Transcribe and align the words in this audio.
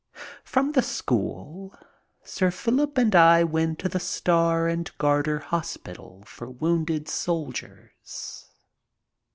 From 0.43 0.71
the 0.71 0.81
school 0.81 1.75
Sir 2.23 2.49
Philip 2.49 2.97
and 2.97 3.13
I 3.15 3.43
went 3.43 3.77
to 3.77 3.87
the 3.87 3.99
Star 3.99 4.67
and 4.67 4.89
Garter 4.97 5.37
hospital 5.37 6.23
for 6.25 6.49
wounded 6.49 7.07
soldiers. 7.07 8.47